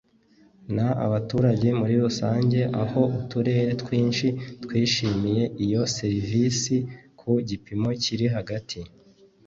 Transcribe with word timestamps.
n 0.75 0.77
abaturage 1.05 1.67
muri 1.79 1.93
rusange 2.03 2.59
aho 2.83 3.01
uturere 3.19 3.71
twinshi 3.81 4.27
twishimiye 4.63 5.43
iyo 5.65 5.81
serivisi 5.97 6.75
ku 7.19 7.29
gipimo 7.49 7.89
kiri 8.03 8.27
hagati 8.35 8.79